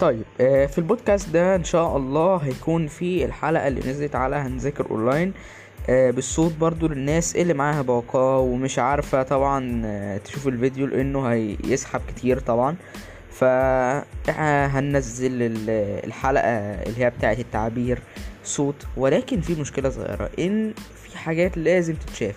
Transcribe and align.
طيب 0.00 0.22
آه، 0.40 0.66
في 0.66 0.78
البودكاست 0.78 1.28
ده 1.28 1.54
إن 1.56 1.64
شاء 1.64 1.96
الله 1.96 2.36
هيكون 2.36 2.86
في 2.86 3.24
الحلقة 3.24 3.68
اللي 3.68 3.80
نزلت 3.90 4.14
على 4.14 4.36
هنذاكر 4.36 4.90
أونلاين 4.90 5.32
آه، 5.90 6.10
بالصوت 6.10 6.52
برضو 6.54 6.88
للناس 6.88 7.36
اللي 7.36 7.54
معاها 7.54 7.82
باقة 7.82 8.38
ومش 8.38 8.78
عارفة 8.78 9.22
طبعا 9.22 9.82
آه، 9.84 10.16
تشوف 10.18 10.48
الفيديو 10.48 10.86
لأنه 10.86 11.26
هيسحب 11.28 12.00
كتير 12.08 12.38
طبعا. 12.38 12.76
فهننزل 14.26 15.32
الحلقة 16.04 16.48
اللي 16.82 17.04
هي 17.04 17.10
بتاعت 17.10 17.38
التعبير 17.38 17.98
صوت 18.44 18.86
ولكن 18.96 19.40
في 19.40 19.60
مشكلة 19.60 19.90
صغيرة 19.90 20.30
إن 20.38 20.72
في 21.04 21.18
حاجات 21.18 21.58
لازم 21.58 21.94
تتشاف. 21.94 22.34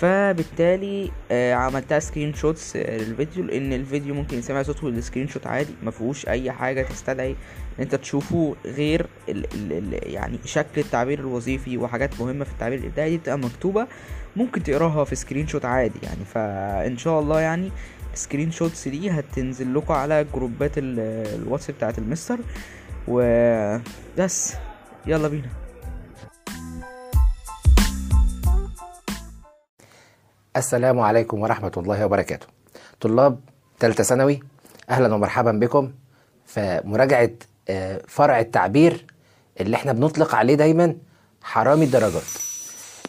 فبالتالي 0.00 1.10
آه 1.30 1.54
عملتها 1.54 1.98
screenshots 1.98 2.76
للفيديو 2.76 3.44
لأن 3.44 3.72
الفيديو 3.72 4.14
ممكن 4.14 4.38
يسمع 4.38 4.62
صوته 4.62 4.86
وال 4.86 5.28
screenshot 5.28 5.46
عادي 5.46 5.74
ما 5.82 5.90
فيهوش 5.90 6.28
أي 6.28 6.52
حاجة 6.52 6.82
تستدعي 6.82 7.30
إن 7.30 7.36
أنت 7.80 7.94
تشوفه 7.94 8.56
غير 8.66 9.06
ال 9.28 9.44
ال 9.54 9.72
ال 9.94 10.12
يعني 10.12 10.38
شكل 10.44 10.80
التعبير 10.80 11.18
الوظيفي 11.18 11.78
وحاجات 11.78 12.20
مهمة 12.20 12.44
في 12.44 12.52
التعبير 12.52 12.78
الإبداعي 12.78 13.10
دي 13.10 13.16
بتبقى 13.18 13.38
مكتوبة 13.38 13.86
ممكن 14.36 14.62
تقراها 14.62 15.04
في 15.04 15.14
screenshot 15.14 15.64
عادي 15.64 15.98
يعني. 16.02 16.24
فإن 16.34 16.98
شاء 16.98 17.20
الله 17.20 17.40
يعني 17.40 17.70
ال 18.12 18.50
screenshots 18.50 18.88
دي 18.88 19.10
هتنزل 19.10 19.74
لكم 19.74 19.94
على 19.94 20.26
جروبات 20.34 20.72
الواتس 20.76 21.70
بتاعت 21.70 21.98
المستر 21.98 22.38
وبس 23.08 24.54
يلا 25.06 25.28
بينا. 25.28 25.48
السلام 30.58 31.00
عليكم 31.00 31.40
ورحمة 31.40 31.72
الله 31.76 32.04
وبركاته. 32.04 32.46
طلاب 33.00 33.40
ثالثة 33.80 34.04
ثانوي 34.04 34.40
أهلا 34.90 35.14
ومرحبا 35.14 35.52
بكم 35.52 35.92
في 36.46 36.80
مراجعة 36.84 37.30
آه، 37.68 38.02
فرع 38.08 38.40
التعبير 38.40 39.04
اللي 39.60 39.76
إحنا 39.76 39.92
بنطلق 39.92 40.34
عليه 40.34 40.54
دايما 40.54 40.96
حرامي 41.42 41.84
الدرجات. 41.84 42.22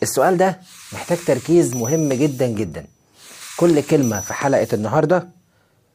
السؤال 0.04 0.38
ده 0.38 0.60
محتاج 0.94 1.18
تركيز 1.28 1.76
مهم 1.76 2.14
جدا 2.14 2.48
جدا. 2.48 2.86
كل 3.58 3.82
كلمة 3.84 4.20
في 4.20 4.34
حلقة 4.34 4.68
النهاردة 4.74 5.28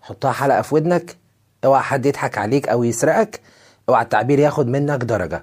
حطها 0.03 0.33
حلقة 0.33 0.63
في 0.63 0.75
ودنك 0.75 1.17
اوعى 1.65 1.83
حد 1.83 2.07
يضحك 2.07 2.39
عليك 2.39 2.69
أو 2.69 2.85
يسرقك 2.85 3.41
اوعى 3.89 4.05
التعبير 4.05 4.39
ياخد 4.39 4.67
منك 4.69 5.05
درجة. 5.05 5.43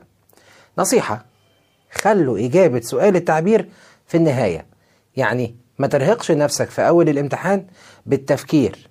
نصيحة 0.77 1.25
خلوا 1.91 2.39
إجابة 2.39 2.81
سؤال 2.81 3.15
التعبير 3.15 3.69
في 4.07 4.17
النهاية. 4.17 4.65
يعني 5.15 5.55
ما 5.81 5.87
ترهقش 5.87 6.31
نفسك 6.31 6.69
في 6.69 6.87
أول 6.87 7.09
الامتحان 7.09 7.65
بالتفكير 8.05 8.89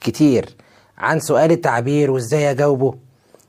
كتير 0.00 0.56
عن 0.98 1.20
سؤال 1.20 1.52
التعبير 1.52 2.10
وإزاي 2.10 2.50
أجاوبه. 2.50 2.94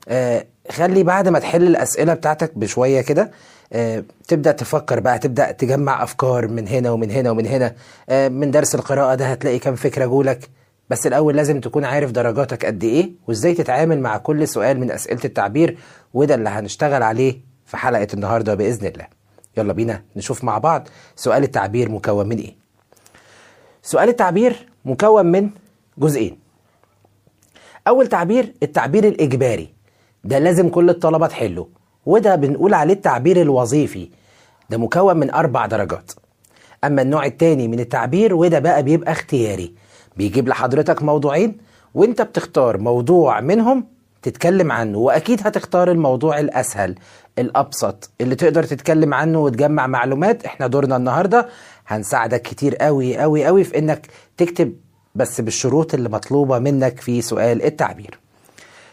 آه 0.08 0.46
خلي 0.70 1.02
بعد 1.02 1.28
ما 1.28 1.38
تحل 1.38 1.62
الأسئلة 1.62 2.14
بتاعتك 2.14 2.58
بشوية 2.58 3.00
كده 3.00 3.30
آه 3.72 4.04
تبدأ 4.28 4.52
تفكر 4.52 5.00
بقى 5.00 5.18
تبدأ 5.18 5.50
تجمع 5.52 6.02
أفكار 6.02 6.48
من 6.48 6.68
هنا 6.68 6.90
ومن 6.90 7.10
هنا 7.10 7.30
ومن 7.30 7.46
هنا. 7.46 7.74
آه 8.08 8.28
من 8.28 8.50
درس 8.50 8.74
القراءة 8.74 9.14
ده 9.14 9.26
هتلاقي 9.26 9.58
كام 9.58 9.74
فكرة 9.74 10.06
جولك. 10.06 10.48
بس 10.90 11.06
الأول 11.06 11.36
لازم 11.36 11.60
تكون 11.60 11.84
عارف 11.84 12.10
درجاتك 12.10 12.66
قد 12.66 12.84
إيه 12.84 13.10
وإزاي 13.28 13.54
تتعامل 13.54 14.00
مع 14.00 14.16
كل 14.16 14.48
سؤال 14.48 14.80
من 14.80 14.90
أسئلة 14.90 15.20
التعبير. 15.24 15.78
وده 16.14 16.34
اللي 16.34 16.48
هنشتغل 16.48 17.02
عليه 17.02 17.40
في 17.66 17.76
حلقة 17.76 18.08
النهاردة 18.14 18.54
بإذن 18.54 18.86
الله. 18.86 19.06
يلا 19.56 19.72
بينا 19.72 20.02
نشوف 20.16 20.44
مع 20.44 20.58
بعض 20.58 20.88
سؤال 21.16 21.42
التعبير 21.42 21.88
مكون 21.90 22.28
من 22.28 22.36
إيه. 22.38 22.63
سؤال 23.86 24.08
التعبير 24.08 24.66
مكون 24.84 25.26
من 25.26 25.50
جزئين. 25.98 26.38
أول 27.88 28.06
تعبير 28.06 28.54
التعبير 28.62 29.08
الإجباري. 29.08 29.68
ده 30.24 30.38
لازم 30.38 30.68
كل 30.68 30.90
الطلبة 30.90 31.26
تحله. 31.26 31.68
وده 32.06 32.36
بنقول 32.36 32.74
عليه 32.74 32.94
التعبير 32.94 33.40
الوظيفي. 33.42 34.08
ده 34.70 34.78
مكون 34.78 35.16
من 35.16 35.30
أربع 35.30 35.66
درجات. 35.66 36.12
أما 36.84 37.02
النوع 37.02 37.26
التاني 37.26 37.68
من 37.68 37.80
التعبير 37.80 38.34
وده 38.34 38.58
بقى 38.58 38.82
بيبقى 38.82 39.12
اختياري. 39.12 39.74
بيجيب 40.16 40.48
لحضرتك 40.48 41.02
موضوعين 41.02 41.58
وانت 41.94 42.22
بتختار 42.22 42.78
موضوع 42.78 43.40
منهم 43.40 43.86
تتكلم 44.22 44.72
عنه. 44.72 44.98
وأكيد 44.98 45.46
هتختار 45.46 45.90
الموضوع 45.90 46.40
الأسهل 46.40 46.94
الأبسط 47.38 48.10
اللي 48.20 48.34
تقدر 48.34 48.62
تتكلم 48.64 49.14
عنه 49.14 49.38
وتجمع 49.40 49.86
معلومات. 49.86 50.44
إحنا 50.44 50.66
دورنا 50.66 50.96
النهارده 50.96 51.48
هنساعدك 51.86 52.42
كتير 52.42 52.76
قوي 52.76 53.16
قوي 53.18 53.44
قوي 53.44 53.64
في 53.64 53.78
إنك 53.78 54.06
تكتب 54.36 54.74
بس 55.14 55.40
بالشروط 55.40 55.94
اللي 55.94 56.08
مطلوبة 56.08 56.58
منك 56.58 57.00
في 57.00 57.22
سؤال 57.22 57.62
التعبير. 57.62 58.18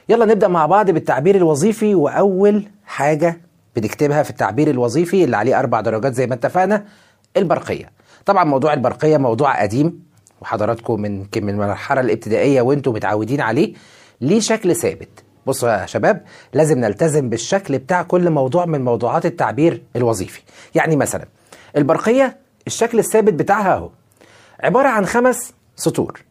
يلا 0.10 0.26
نبدأ 0.26 0.48
مع 0.48 0.66
بعض 0.66 0.92
بالتعبير 0.92 1.36
الوظيفي 1.36 1.96
وأول 1.96 2.68
حاجة 2.86 3.42
بنكتبها 3.76 4.24
في 4.24 4.30
التعبير 4.30 4.70
الوظيفي 4.70 5.24
اللي 5.24 5.38
عليه 5.38 5.60
أربع 5.60 5.82
درجات 5.82 6.14
زي 6.14 6.28
ما 6.28 6.34
اتفقنا 6.34 6.86
البرقية. 7.38 7.92
طبعا 8.26 8.44
موضوع 8.44 8.74
البرقية 8.74 9.18
موضوع 9.18 9.62
قديم 9.62 10.04
وحضراتكم 10.42 11.02
من 11.02 11.20
من 11.36 11.50
المرحلة 11.50 12.02
الابتدائية 12.02 12.62
وأنتم 12.62 12.94
متعودين 12.94 13.42
عليه 13.42 13.74
ليه 14.22 14.40
شكل 14.40 14.76
ثابت. 14.76 15.24
بصوا 15.48 15.70
يا 15.70 15.86
شباب 15.86 16.24
لازم 16.54 16.80
نلتزم 16.80 17.30
بالشكل 17.30 17.78
بتاع 17.78 18.04
كل 18.04 18.30
موضوع 18.30 18.66
من 18.66 18.84
موضوعات 18.84 19.26
التعبير 19.26 19.82
الوظيفي. 19.96 20.42
يعني 20.76 20.96
مثلا 20.96 21.26
البرقية 21.78 22.38
الشكل 22.68 23.00
الثابت 23.00 23.34
بتاعها 23.34 23.74
اهو. 23.74 23.90
عبارة 24.64 24.88
عن 24.88 25.06
خمس 25.06 25.54
سطور. 25.76 26.22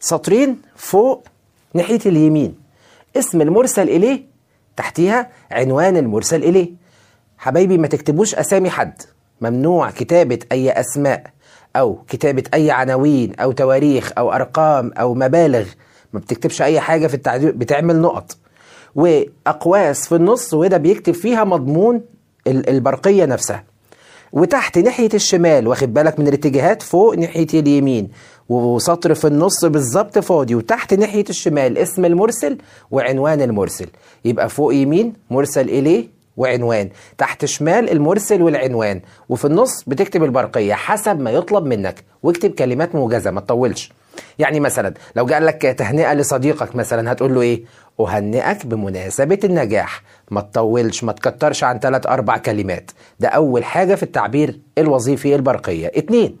سطرين 0.00 0.58
فوق 0.76 1.26
ناحية 1.74 2.00
اليمين. 2.06 2.54
اسم 3.16 3.40
المرسل 3.40 3.88
إليه 3.88 4.22
تحتيها 4.76 5.30
عنوان 5.50 5.96
المرسل 5.96 6.44
إليه. 6.44 6.70
حبايبي 7.38 7.78
ما 7.78 7.86
تكتبوش 7.86 8.34
أسامي 8.34 8.70
حد. 8.70 9.02
ممنوع 9.40 9.90
كتابة 9.90 10.38
أي 10.52 10.70
أسماء 10.70 11.30
أو 11.76 12.02
كتابة 12.08 12.42
أي 12.54 12.70
عناوين 12.70 13.34
أو 13.34 13.52
تواريخ 13.52 14.12
أو 14.18 14.32
أرقام 14.32 14.92
أو 14.92 15.14
مبالغ. 15.14 15.66
ما 16.12 16.20
بتكتبش 16.20 16.62
أي 16.62 16.80
حاجة 16.80 17.06
في 17.06 17.14
التعبير 17.14 17.52
بتعمل 17.52 18.00
نقط. 18.00 18.36
وأقواس 18.94 20.08
في 20.08 20.14
النص 20.14 20.54
وده 20.54 20.76
بيكتب 20.76 21.14
فيها 21.14 21.44
مضمون 21.44 22.00
البرقية 22.46 23.24
نفسها. 23.24 23.64
وتحت 24.32 24.78
ناحية 24.78 25.08
الشمال 25.14 25.68
واخد 25.68 25.94
بالك 25.94 26.20
من 26.20 26.28
الاتجاهات؟ 26.28 26.82
فوق 26.82 27.14
ناحية 27.18 27.46
اليمين 27.54 28.08
وسطر 28.48 29.14
في 29.14 29.26
النص 29.26 29.64
بالظبط 29.64 30.18
فاضي 30.18 30.54
وتحت 30.54 30.94
ناحية 30.94 31.24
الشمال 31.30 31.78
اسم 31.78 32.04
المرسل 32.04 32.58
وعنوان 32.90 33.42
المرسل. 33.42 33.86
يبقى 34.24 34.48
فوق 34.48 34.74
يمين 34.74 35.12
مرسل 35.30 35.68
إليه 35.68 36.06
وعنوان 36.36 36.88
تحت 37.18 37.44
شمال 37.44 37.90
المرسل 37.90 38.42
والعنوان 38.42 39.00
وفي 39.28 39.44
النص 39.44 39.84
بتكتب 39.86 40.24
البرقية 40.24 40.74
حسب 40.74 41.20
ما 41.20 41.30
يطلب 41.30 41.66
منك 41.66 42.04
واكتب 42.22 42.50
كلمات 42.50 42.94
موجزة 42.94 43.30
ما 43.30 43.40
تطولش. 43.40 43.92
يعني 44.38 44.60
مثلا 44.60 44.94
لو 45.16 45.24
قال 45.24 45.46
لك 45.46 45.62
تهنئة 45.62 46.14
لصديقك 46.14 46.76
مثلا 46.76 47.12
هتقول 47.12 47.34
له 47.34 47.40
إيه؟ 47.40 47.64
أهنئك 48.00 48.66
بمناسبة 48.66 49.38
النجاح. 49.44 50.02
ما 50.30 50.40
تطولش 50.40 51.04
ما 51.04 51.12
تكترش 51.12 51.64
عن 51.64 51.78
ثلاث 51.78 52.06
أربع 52.06 52.36
كلمات. 52.36 52.90
ده 53.20 53.28
أول 53.28 53.64
حاجة 53.64 53.94
في 53.94 54.02
التعبير 54.02 54.60
الوظيفي 54.78 55.34
البرقية. 55.34 55.92
اتنين 55.94 56.36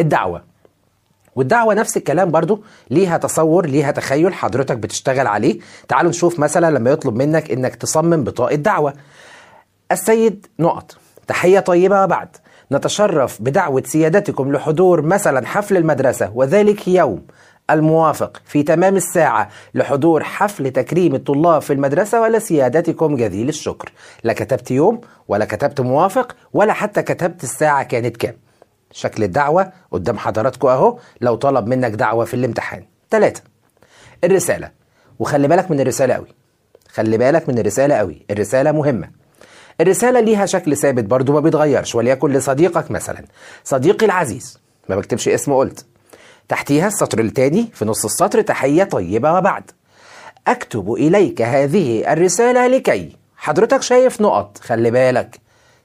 الدعوة. 0.00 0.42
والدعوة 1.36 1.74
نفس 1.74 1.96
الكلام 1.96 2.30
برضو. 2.30 2.64
ليها 2.90 3.16
تصور 3.18 3.66
ليها 3.66 3.90
تخيل 3.90 4.34
حضرتك 4.34 4.76
بتشتغل 4.76 5.26
عليه. 5.26 5.58
تعالوا 5.88 6.10
نشوف 6.10 6.38
مثلا 6.38 6.70
لما 6.78 6.90
يطلب 6.90 7.14
منك 7.14 7.50
إنك 7.50 7.74
تصمم 7.74 8.24
بطاقة 8.24 8.54
دعوة. 8.54 8.94
السيد 9.92 10.46
نقط. 10.58 10.96
تحية 11.26 11.60
طيبة 11.60 12.04
وبعد 12.04 12.28
نتشرف 12.72 13.42
بدعوة 13.42 13.82
سيادتكم 13.86 14.52
لحضور 14.52 15.02
مثلا 15.02 15.46
حفل 15.46 15.76
المدرسة 15.76 16.30
وذلك 16.34 16.88
يوم 16.88 17.22
الموافق 17.70 18.42
في 18.44 18.62
تمام 18.62 18.96
الساعة 18.96 19.48
لحضور 19.74 20.24
حفل 20.24 20.70
تكريم 20.70 21.14
الطلاب 21.14 21.62
في 21.62 21.72
المدرسة 21.72 22.20
ولا 22.20 22.38
سيادتكم 22.38 23.16
جزيل 23.16 23.48
الشكر. 23.48 23.92
لا 24.24 24.32
كتبت 24.32 24.70
يوم 24.70 25.00
ولا 25.28 25.44
كتبت 25.44 25.80
موافق 25.80 26.36
ولا 26.52 26.72
حتى 26.72 27.02
كتبت 27.02 27.44
الساعة 27.44 27.82
كانت 27.82 28.16
كام. 28.16 28.34
شكل 28.92 29.22
الدعوة 29.22 29.72
قدام 29.92 30.18
حضراتكم 30.18 30.68
أهو 30.68 30.98
لو 31.20 31.34
طلب 31.34 31.66
منك 31.66 31.90
دعوة 31.90 32.24
في 32.24 32.34
الامتحان. 32.34 32.84
ثلاثة 33.10 33.42
الرسالة. 34.24 34.70
وخلي 35.18 35.48
بالك 35.48 35.70
من 35.70 35.80
الرسالة 35.80 36.14
قوي 36.14 36.34
خلي 36.88 37.18
بالك 37.18 37.48
من 37.48 37.58
الرسالة 37.58 37.94
قوي 37.94 38.26
الرسالة 38.30 38.72
مهمة. 38.72 39.15
الرسالة 39.80 40.20
ليها 40.20 40.46
شكل 40.46 40.76
ثابت 40.76 41.04
برضو 41.04 41.32
ما 41.32 41.40
بيتغيرش 41.40 41.94
وليكن 41.94 42.32
لصديقك 42.32 42.90
مثلا. 42.90 43.24
صديقي 43.64 44.06
العزيز 44.06 44.58
ما 44.88 44.96
بكتبش 44.96 45.28
اسمه 45.28 45.56
قلت. 45.56 45.84
تحتيها 46.48 46.86
السطر 46.86 47.20
الثاني 47.20 47.70
في 47.74 47.84
نص 47.84 48.04
السطر 48.04 48.40
تحية 48.40 48.84
طيبة 48.84 49.32
وبعد. 49.32 49.70
أكتب 50.48 50.92
إليك 50.92 51.42
هذه 51.42 52.12
الرسالة 52.12 52.66
لكي 52.66 53.16
حضرتك 53.36 53.82
شايف 53.82 54.20
نقط 54.20 54.58
خلي 54.58 54.90
بالك. 54.90 55.40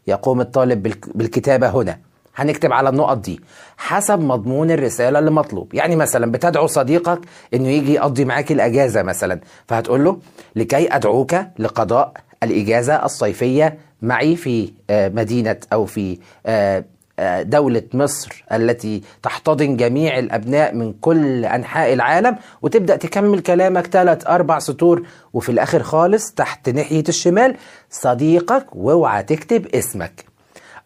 يقوم 0.07 0.41
الطالب 0.41 0.93
بالكتابة 1.15 1.69
هنا. 1.69 1.99
هنكتب 2.35 2.73
على 2.73 2.89
النقط 2.89 3.17
دي. 3.17 3.41
حسب 3.77 4.19
مضمون 4.19 4.71
الرسالة 4.71 5.19
اللي 5.19 5.31
مطلوب 5.31 5.73
يعني 5.73 5.95
مثلا 5.95 6.31
بتدعو 6.31 6.67
صديقك 6.67 7.19
إنه 7.53 7.67
يجي 7.69 7.93
يقضي 7.93 8.25
معاك 8.25 8.51
الأجازة 8.51 9.03
مثلا. 9.03 9.39
فهتقول 9.67 10.03
له 10.03 10.19
لكي 10.55 10.95
أدعوك 10.95 11.35
لقضاء 11.59 12.13
الإجازة 12.43 13.05
الصيفية 13.05 13.77
معي 14.01 14.35
في 14.35 14.73
آه، 14.89 15.09
مدينة 15.09 15.57
أو 15.73 15.85
في 15.85 16.19
آه، 16.45 16.85
آه، 17.19 17.41
دولة 17.41 17.83
مصر 17.93 18.43
التي 18.51 19.01
تحتضن 19.23 19.77
جميع 19.77 20.19
الأبناء 20.19 20.75
من 20.75 20.93
كل 20.93 21.45
أنحاء 21.45 21.93
العالم. 21.93 22.37
وتبدأ 22.61 22.95
تكمل 22.95 23.39
كلامك 23.39 23.87
ثلاث 23.87 24.27
أربع 24.27 24.59
سطور 24.59 25.07
وفي 25.33 25.49
الآخر 25.49 25.83
خالص 25.83 26.31
تحت 26.31 26.69
ناحية 26.69 27.03
الشمال 27.09 27.55
صديقك 27.89 28.65
واوعى 28.75 29.23
تكتب 29.23 29.67
اسمك. 29.67 30.25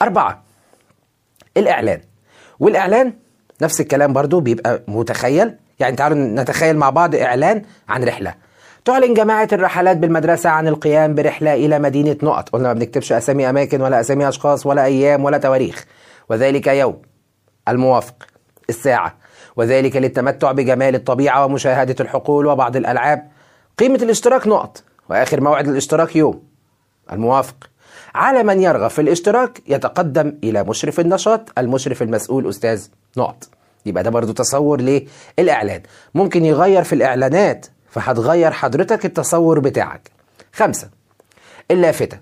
أربعة 0.02 0.44
الإعلان. 1.58 2.02
والإعلان 2.60 3.14
نفس 3.62 3.82
الكلام 3.82 4.14
برضو 4.14 4.40
بيبقى 4.40 4.82
متخيل. 4.88 5.56
يعني 5.80 5.96
تعالوا 5.96 6.18
نتخيل 6.18 6.78
مع 6.78 6.90
بعض 6.90 7.16
إعلان 7.16 7.62
عن 7.90 8.04
رحلة. 8.04 8.34
تعلن 8.86 9.14
جماعة 9.14 9.48
الرحلات 9.52 9.98
بالمدرسة 9.98 10.50
عن 10.50 10.68
القيام 10.68 11.16
برحلة 11.16 11.54
إلى 11.54 11.80
مدينة 11.80 12.18
نقط. 12.24 12.50
قلنا 12.50 12.68
ما 12.68 12.74
بنكتبش 12.74 13.12
أسامي 13.12 13.50
أماكن 13.50 13.82
ولا 13.82 14.00
أسامي 14.00 14.30
أشخاص 14.30 14.66
ولا 14.66 14.86
أيام 14.86 15.24
ولا 15.24 15.38
تواريخ. 15.38 15.86
وذلك 16.30 16.68
يوم 16.68 17.02
الموافق 17.68 18.16
الساعة. 18.70 19.18
وذلك 19.56 19.96
للتمتع 19.96 20.52
بجمال 20.52 20.96
الطبيعة 20.96 21.46
ومشاهدة 21.46 21.96
الحقول 22.00 22.46
وبعض 22.46 22.76
الألعاب. 22.76 23.28
قيمة 23.78 23.96
الاشتراك 23.96 24.48
نقط. 24.48 24.84
وآخر 25.10 25.42
موعد 25.42 25.68
الاشتراك 25.68 26.16
يوم 26.16 26.44
الموافق. 27.12 27.70
على 28.16 28.44
من 28.44 28.62
يرغب 28.62 28.90
في 28.90 29.02
الاشتراك 29.02 29.62
يتقدم 29.68 30.38
إلى 30.44 30.64
مشرف 30.64 31.00
النشاط 31.00 31.50
المشرف 31.58 32.02
المسؤول 32.02 32.50
أستاذ 32.50 32.88
نقط. 33.18 33.50
يبقى 33.86 34.04
ده 34.04 34.10
برضو 34.10 34.34
تصور 34.34 35.06
للإعلان. 35.40 35.82
ممكن 36.16 36.46
يغير 36.46 36.84
في 36.84 36.94
الإعلانات 36.94 37.66
فهتغير 37.96 38.52
حضرتك 38.52 39.06
التصور 39.06 39.60
بتاعك. 39.60 40.12
خمسة 40.54 40.90
اللافتة. 41.72 42.18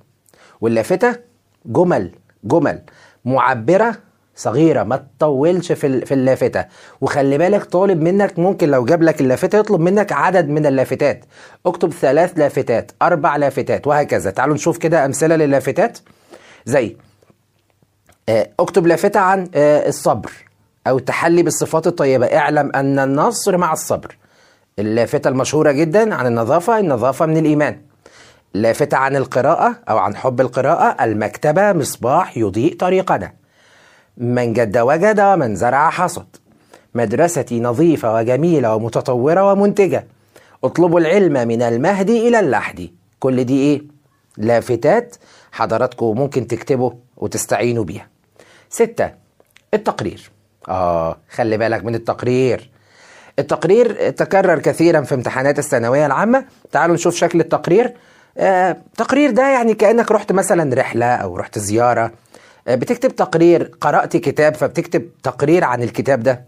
واللافتة 0.62 1.16
جمل 1.66 2.12
جمل 2.44 2.82
معبرة 3.26 3.96
صغيرة 4.36 4.84
ما 4.84 5.08
تطولش 5.18 5.72
في 5.72 5.88
ال- 5.88 6.06
في 6.06 6.14
اللافتة. 6.14 6.66
وخلي 7.02 7.38
بالك 7.38 7.64
طالب 7.66 8.02
منك 8.02 8.40
ممكن 8.40 8.70
لو 8.72 8.86
جاب 8.86 9.04
لك 9.04 9.22
اللافتة 9.22 9.58
يطلب 9.58 9.80
منك 9.82 10.12
عدد 10.12 10.50
من 10.50 10.66
اللافتات. 10.66 11.26
اكتب 11.66 11.92
ثلاث 11.94 12.34
لافتات 12.38 12.92
أربع 13.02 13.36
لافتات 13.36 13.88
وهكذا. 13.88 14.32
تعالوا 14.32 14.56
نشوف 14.56 14.78
كده 14.78 15.06
أمثلة 15.06 15.36
للافتات. 15.36 15.98
زي 16.66 16.98
آه، 18.30 18.50
اكتب 18.60 18.88
لافتة 18.88 19.20
عن 19.20 19.50
آه، 19.56 19.88
الصبر 19.88 20.32
أو 20.88 20.98
التحلي 20.98 21.44
بالصفات 21.44 21.88
الطيبة. 21.88 22.26
اعلم 22.26 22.72
أن 22.76 23.00
النصر 23.00 23.58
مع 23.58 23.74
الصبر. 23.74 24.18
اللافتة 24.80 25.28
المشهورة 25.28 25.72
جدا 25.72 26.16
عن 26.16 26.28
النظافة 26.28 26.80
النظافة 26.80 27.26
من 27.26 27.38
الإيمان. 27.38 27.82
لافتة 28.54 28.98
عن 28.98 29.16
القراءة 29.16 29.76
أو 29.90 29.98
عن 29.98 30.16
حب 30.16 30.42
القراءة 30.42 31.04
المكتبة 31.04 31.74
مصباح 31.74 32.38
يضيء 32.38 32.78
طريقنا. 32.78 33.34
من 34.18 34.54
جد 34.54 34.78
وجد 34.78 35.20
ومن 35.20 35.56
زرع 35.56 35.90
حصد. 35.90 36.26
مدرستي 36.96 37.60
نظيفة 37.60 38.14
وجميلة 38.14 38.76
ومتطورة 38.76 39.52
ومنتجة. 39.52 40.08
اطلبوا 40.64 41.00
العلم 41.00 41.48
من 41.48 41.62
المهد 41.62 42.10
إلى 42.10 42.40
اللحد. 42.40 42.90
كل 43.20 43.44
دي 43.44 43.60
إيه؟ 43.60 43.82
لافتات 44.38 45.16
حضراتكم 45.52 46.06
ممكن 46.06 46.48
تكتبوا 46.48 46.92
وتستعينوا 47.18 47.84
بيها. 47.84 48.08
ستة 48.70 49.12
التقرير. 49.74 50.32
آه 50.70 51.18
خلي 51.30 51.58
بالك 51.58 51.86
من 51.86 51.96
التقرير. 51.96 52.70
التقرير 53.40 54.10
تكرر 54.10 54.60
كثيرا 54.60 55.02
في 55.02 55.16
امتحانات 55.16 55.60
الثانوية 55.60 56.06
العامة. 56.06 56.46
تعالوا 56.72 56.96
نشوف 56.96 57.16
شكل 57.16 57.40
التقرير. 57.40 57.94
آه 58.38 58.78
تقرير 58.98 59.32
ده 59.32 59.50
يعني 59.50 59.74
كأنك 59.74 60.12
رحت 60.12 60.32
مثلا 60.32 60.76
رحلة 60.76 61.06
أو 61.16 61.38
رحت 61.38 61.60
زيارة. 61.60 62.12
آه 62.68 62.76
بتكتب 62.76 63.16
تقرير 63.16 63.72
قرأت 63.82 64.18
كتاب 64.18 64.56
فبتكتب 64.56 65.10
تقرير 65.24 65.64
عن 65.64 65.84
الكتاب 65.84 66.24
ده. 66.24 66.44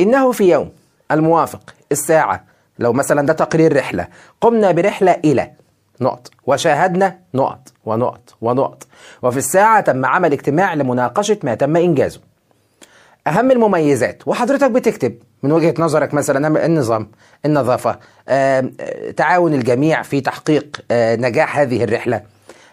إنه 0.00 0.32
في 0.32 0.50
يوم 0.50 0.72
الموافق 1.10 1.74
الساعة 1.92 2.44
لو 2.78 2.92
مثلا 2.92 3.26
ده 3.26 3.32
تقرير 3.32 3.76
رحلة 3.76 4.06
قمنا 4.40 4.72
برحلة 4.72 5.12
إلى 5.24 5.50
نقط 6.00 6.30
وشاهدنا 6.46 7.18
نقط 7.34 7.68
ونقط 7.84 8.34
ونقط. 8.40 8.86
وفي 9.22 9.38
الساعة 9.38 9.80
تم 9.80 10.04
عمل 10.06 10.32
اجتماع 10.32 10.74
لمناقشة 10.74 11.38
ما 11.42 11.54
تم 11.54 11.76
إنجازه. 11.76 12.20
أهم 13.26 13.50
المميزات 13.50 14.28
وحضرتك 14.28 14.70
بتكتب 14.70 15.18
من 15.42 15.52
وجهة 15.52 15.74
نظرك 15.78 16.14
مثلا 16.14 16.66
النظام 16.66 17.10
النظافة 17.46 17.98
آه، 18.28 18.70
تعاون 19.16 19.54
الجميع 19.54 20.02
في 20.02 20.20
تحقيق 20.20 20.84
آه، 20.90 21.16
نجاح 21.16 21.58
هذه 21.58 21.84
الرحلة. 21.84 22.22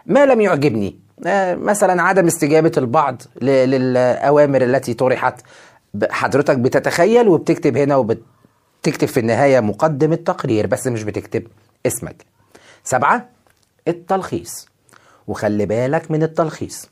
ما 0.06 0.25
لم 0.25 0.42
يعجبني 0.42 1.00
آه، 1.28 1.56
مثلا 1.56 2.01
عدم 2.01 2.28
استجابة 2.28 2.72
البعض 2.78 3.22
للأوامر 3.42 4.62
التي 4.62 4.94
طرحت. 4.94 5.42
حضرتك 6.10 6.57
بتتخيل 6.57 7.28
وبتكتب 7.28 7.78
هنا 7.78 7.95
وبتكتب 7.95 9.07
في 9.07 9.19
النهاية 9.19 9.60
مقدم 9.60 10.13
التقرير 10.13 10.68
بس 10.68 10.88
مش 10.88 11.04
بتكتب 11.04 11.48
اسمك. 11.86 12.25
سبعة 12.84 13.30
التلخيص. 13.88 14.68
وخلي 15.28 15.66
بالك 15.66 16.12
من 16.12 16.24
التلخيص. 16.24 16.90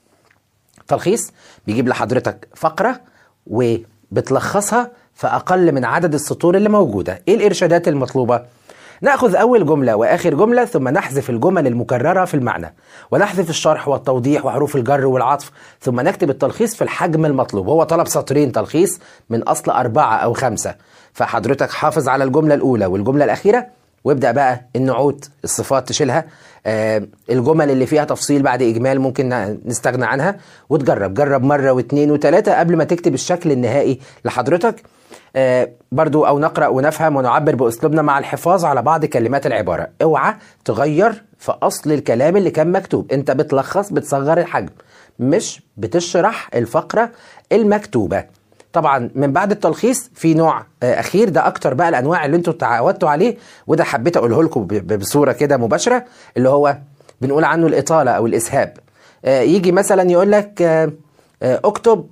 تلخيص 0.88 1.32
بيجيب 1.68 1.88
لحضرتك 1.88 2.48
فقرة 2.56 3.02
وبتلخصها 3.50 4.92
في 5.14 5.28
أقل 5.28 5.72
من 5.72 5.86
عدد 5.86 6.14
السطور 6.14 6.58
اللي 6.58 6.70
موجودة. 6.70 7.22
إيه 7.28 7.36
الإرشادات 7.36 7.88
المطلوبة؟ 7.88 8.42
نأخذ 9.02 9.36
أول 9.36 9.66
جملة 9.66 9.96
وآخر 9.96 10.34
جملة 10.34 10.66
ثم 10.66 10.88
نحذف 10.88 11.30
الجمل 11.30 11.68
المكررة 11.68 12.26
في 12.26 12.34
المعنى 12.34 12.76
ونحذف 13.12 13.50
الشرح 13.50 13.88
والتوضيح 13.88 14.46
وحروف 14.46 14.76
الجر 14.76 15.06
والعطف 15.06 15.52
ثم 15.82 16.00
نكتب 16.00 16.30
التلخيص 16.30 16.76
في 16.76 16.82
الحجم 16.82 17.26
المطلوب. 17.26 17.70
هو 17.70 17.84
طلب 17.84 18.08
سطرين 18.08 18.52
تلخيص 18.52 19.00
من 19.30 19.44
أصل 19.44 19.72
أربعة 19.72 20.16
أو 20.16 20.34
خمسة. 20.34 20.76
فحضرتك 21.14 21.70
حافظ 21.72 22.10
على 22.10 22.24
الجملة 22.24 22.56
الأولى 22.56 22.86
والجملة 22.86 23.26
الأخيرة. 23.26 23.68
وابدأ 24.08 24.32
بقى 24.32 24.68
النعوت 24.76 25.30
الصفات 25.44 25.88
تشيلها. 25.88 26.26
آه 26.66 27.08
الجمل 27.30 27.72
اللي 27.72 27.86
فيها 27.86 28.06
تفصيل 28.06 28.44
بعد 28.44 28.62
إجمال 28.62 29.00
ممكن 29.02 29.58
نستغنى 29.66 30.06
عنها. 30.06 30.38
وتجرب 30.70 31.14
جرب 31.14 31.44
مرة 31.44 31.72
واثنين 31.72 32.12
وثلاثة 32.12 32.60
قبل 32.60 32.76
ما 32.76 32.84
تكتب 32.84 33.14
الشكل 33.14 33.52
النهائي 33.52 34.00
لحضرتك. 34.26 34.84
آه 35.36 35.70
برضو 35.92 36.26
أو 36.26 36.40
نقرأ 36.40 36.68
ونفهم 36.68 37.16
ونعبر 37.16 37.56
بأسلوبنا 37.56 38.02
مع 38.02 38.20
الحفاظ 38.20 38.66
على 38.66 38.82
بعض 38.82 39.06
كلمات 39.06 39.46
العبارة. 39.48 39.88
اوعى 40.02 40.34
تغير 40.66 41.24
في 41.40 41.52
أصل 41.52 41.92
الكلام 41.92 42.38
اللي 42.38 42.52
كان 42.52 42.72
مكتوب. 42.72 43.12
انت 43.12 43.32
بتلخص 43.32 43.94
بتصغر 43.94 44.38
الحجم 44.38 44.70
مش 45.20 45.62
بتشرح 45.78 46.50
الفقرة 46.56 47.12
المكتوبة. 47.52 48.37
طبعا 48.78 49.10
من 49.16 49.34
بعد 49.34 49.52
التلخيص 49.52 50.10
في 50.16 50.34
نوع 50.34 50.66
آه، 50.84 51.00
أخير 51.00 51.30
ده 51.30 51.48
أكتر 51.48 51.74
بقى 51.74 51.90
الأنواع 51.90 52.26
اللي 52.26 52.38
أنتوا 52.38 52.54
تعودتوا 52.54 53.10
عليه 53.10 53.38
وده 53.68 53.84
حبيت 53.84 54.18
أقوله 54.18 54.44
لكم 54.44 54.68
بصورة 54.68 55.32
كده 55.32 55.58
مباشرة 55.58 56.06
اللي 56.38 56.50
هو 56.50 56.78
بنقول 57.22 57.44
عنه 57.44 57.68
الإطالة 57.68 58.12
أو 58.12 58.26
الإسهاب. 58.26 58.78
آه، 59.26 59.42
يجي 59.42 59.72
مثلا 59.72 60.12
يقول 60.12 60.32
لك 60.32 60.62
آه، 60.62 60.92
اكتب 61.44 62.06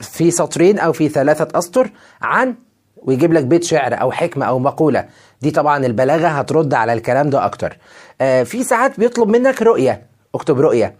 في 0.00 0.30
سطرين 0.30 0.78
أو 0.78 0.92
في 0.92 1.08
ثلاثة 1.08 1.58
أسطر 1.58 1.90
عن 2.22 2.54
ويجيب 2.96 3.32
لك 3.32 3.44
بيت 3.44 3.64
شعر 3.64 4.00
أو 4.00 4.12
حكمة 4.12 4.46
أو 4.46 4.58
مقولة. 4.58 5.04
دي 5.42 5.50
طبعا 5.50 5.86
البلاغة 5.86 6.28
هترد 6.28 6.74
على 6.74 6.92
الكلام 6.92 7.30
ده 7.30 7.44
أكتر. 7.44 7.76
في 8.18 8.64
ساعات 8.64 9.00
بيطلب 9.00 9.28
منك 9.28 9.62
رؤية. 9.62 10.02
اكتب 10.34 10.60
رؤية. 10.60 10.94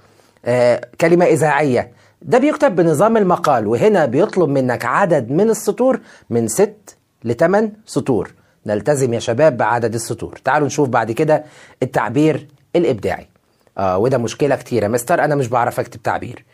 كلمة 1.01 1.25
إذاعية. 1.25 1.93
ده 2.25 2.39
بيكتب 2.39 2.77
بنظام 2.77 3.17
المقال 3.17 3.67
وهنا 3.67 4.07
بيطلب 4.07 4.49
منك 4.49 4.85
عدد 4.85 5.31
من 5.31 5.51
السطور 5.51 6.01
من 6.31 6.49
ست 6.49 6.97
لثمان 7.25 7.73
سطور. 7.87 8.33
نلتزم 8.67 9.15
يا 9.15 9.19
شباب 9.19 9.57
بعدد 9.57 9.95
السطور. 9.95 10.41
تعالوا 10.45 10.67
نشوف 10.67 10.89
بعد 10.89 11.13
كده 11.13 11.45
التعبير 11.83 12.47
الإبداعي. 12.77 13.29
آه 13.79 13.99
وده 13.99 14.19
مشكلة 14.19 14.57
كتيرة. 14.57 14.89
مستر 14.89 15.25
أنا 15.25 15.35
مش 15.35 15.49
بعرف 15.49 15.81
أكتب 15.81 16.03
تعبير. 16.03 16.45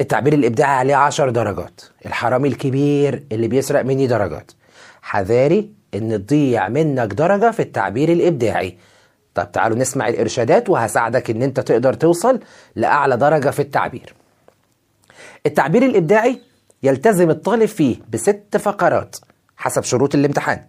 التعبير 0.00 0.32
الإبداعي 0.32 0.76
عليه 0.76 0.96
عشر 0.96 1.30
درجات. 1.30 1.80
الحرامي 2.06 2.48
الكبير 2.48 3.22
اللي 3.32 3.48
بيسرق 3.48 3.82
مني 3.82 4.06
درجات. 4.06 4.52
حذاري 5.02 5.70
إن 5.94 6.26
تضيع 6.26 6.68
منك 6.68 7.14
درجة 7.14 7.50
في 7.50 7.60
التعبير 7.60 8.12
الإبداعي. 8.12 8.78
طب 9.34 9.52
تعالوا 9.52 9.78
نسمع 9.78 10.08
الإرشادات 10.08 10.70
وهساعدك 10.70 11.30
إن 11.30 11.42
أنت 11.42 11.60
تقدر 11.60 11.94
توصل 11.94 12.40
لأعلى 12.76 13.16
درجة 13.16 13.50
في 13.50 13.62
التعبير. 13.62 14.14
التعبير 15.46 15.82
الإبداعي 15.82 16.40
يلتزم 16.82 17.30
الطالب 17.30 17.64
فيه 17.64 17.96
بست 18.12 18.56
فقرات 18.56 19.16
حسب 19.56 19.82
شروط 19.82 20.14
الامتحان. 20.14 20.64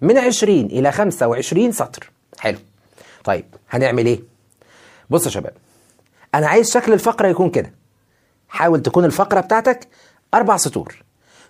من 0.00 0.18
20 0.18 0.58
إلى 0.66 0.92
25 0.92 1.72
سطر. 1.72 2.10
حلو. 2.38 2.58
طيب 3.24 3.44
هنعمل 3.70 4.06
إيه؟ 4.06 4.20
بص 5.10 5.26
يا 5.26 5.30
شباب 5.30 5.52
أنا 6.34 6.46
عايز 6.48 6.70
شكل 6.72 6.92
الفقرة 6.92 7.28
يكون 7.28 7.50
كده. 7.50 7.72
حاول 8.48 8.82
تكون 8.82 9.04
الفقرة 9.04 9.40
بتاعتك 9.40 9.88
أربع 10.34 10.56
سطور. 10.56 11.02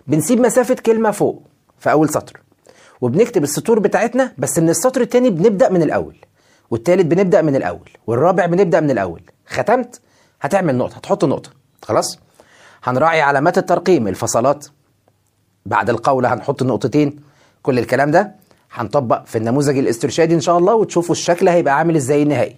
بنسيب 0.07 0.39
مسافة 0.39 0.75
كلمة 0.75 1.11
فوق 1.11 1.43
في 1.79 1.91
أول 1.91 2.09
سطر 2.09 2.41
وبنكتب 3.01 3.43
السطور 3.43 3.79
بتاعتنا 3.79 4.33
بس 4.37 4.59
من 4.59 4.69
السطر 4.69 5.01
التاني 5.01 5.29
بنبدأ 5.29 5.69
من 5.69 5.81
الأول 5.81 6.15
والتالت 6.71 7.05
بنبدأ 7.05 7.41
من 7.41 7.55
الأول 7.55 7.89
والرابع 8.07 8.45
بنبدأ 8.45 8.79
من 8.79 8.91
الأول. 8.91 9.21
ختمت؟ 9.47 10.01
هتعمل 10.41 10.75
نقطة 10.75 10.95
هتحط 10.97 11.25
نقطة. 11.25 11.49
خلاص؟ 11.81 12.19
هنراعي 12.83 13.21
علامات 13.21 13.57
الترقيم 13.57 14.07
الفصلات. 14.07 14.65
بعد 15.65 15.89
القولة 15.89 16.33
هنحط 16.33 16.63
نقطتين. 16.63 17.19
كل 17.61 17.79
الكلام 17.79 18.11
ده 18.11 18.35
هنطبق 18.71 19.25
في 19.25 19.37
النموذج 19.37 19.77
الاسترشادي 19.77 20.35
إن 20.35 20.39
شاء 20.41 20.57
الله 20.57 20.73
وتشوفوا 20.75 21.15
الشكل 21.15 21.49
هيبقى 21.49 21.77
عامل 21.77 21.95
إزاي 21.95 22.23
النهائي. 22.23 22.55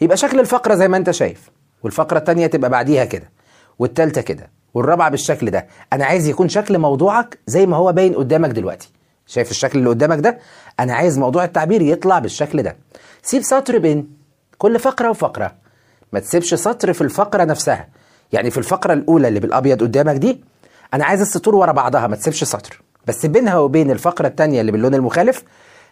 يبقى 0.00 0.16
شكل 0.16 0.40
الفقرة 0.40 0.74
زي 0.74 0.88
ما 0.88 0.96
أنت 0.96 1.10
شايف 1.10 1.50
والفقرة 1.82 2.18
التانية 2.18 2.46
تبقى 2.46 2.70
بعديها 2.70 3.04
كده 3.04 3.30
والتالتة 3.78 4.20
كده 4.20 4.50
والرابعة 4.74 5.10
بالشكل 5.10 5.50
ده. 5.50 5.66
أنا 5.92 6.04
عايز 6.04 6.28
يكون 6.28 6.48
شكل 6.48 6.78
موضوعك 6.78 7.38
زي 7.46 7.66
ما 7.66 7.76
هو 7.76 7.92
باين 7.92 8.14
قدامك 8.14 8.50
دلوقتي. 8.50 8.90
شايف 9.26 9.50
الشكل 9.50 9.78
اللي 9.78 9.90
قدامك 9.90 10.18
ده؟ 10.18 10.38
أنا 10.80 10.94
عايز 10.94 11.18
موضوع 11.18 11.44
التعبير 11.44 11.82
يطلع 11.82 12.18
بالشكل 12.18 12.62
ده. 12.62 12.76
سيب 13.22 13.42
سطر 13.42 13.78
بين 13.78 14.10
كل 14.58 14.78
فقرة 14.78 15.10
وفقرة. 15.10 15.54
ما 16.12 16.20
تسيبش 16.20 16.54
سطر 16.54 16.92
في 16.92 17.00
الفقرة 17.00 17.44
نفسها. 17.44 17.88
يعني 18.32 18.50
في 18.50 18.58
الفقرة 18.58 18.92
الأولى 18.92 19.28
اللي 19.28 19.40
بالأبيض 19.40 19.80
قدامك 19.82 20.16
دي 20.16 20.44
أنا 20.94 21.04
عايز 21.04 21.20
السطور 21.20 21.54
ورا 21.54 21.72
بعضها 21.72 22.06
ما 22.06 22.16
تسيبش 22.16 22.44
سطر. 22.44 22.82
بس 23.06 23.26
بينها 23.26 23.58
وبين 23.58 23.90
الفقرة 23.90 24.26
التانية 24.26 24.60
اللي 24.60 24.72
باللون 24.72 24.94
المخالف 24.94 25.42